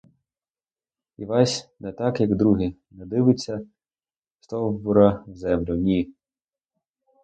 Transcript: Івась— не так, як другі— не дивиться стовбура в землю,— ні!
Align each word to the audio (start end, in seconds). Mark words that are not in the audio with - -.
Івась— 1.21 1.69
не 1.79 1.91
так, 1.91 2.21
як 2.21 2.35
другі— 2.35 2.75
не 2.91 3.05
дивиться 3.05 3.61
стовбура 4.39 5.23
в 5.27 5.35
землю,— 5.35 5.75
ні! 5.75 6.09